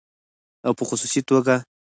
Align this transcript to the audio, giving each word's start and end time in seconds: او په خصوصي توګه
او 0.67 0.71
په 0.77 0.83
خصوصي 0.89 1.21
توګه 1.29 1.55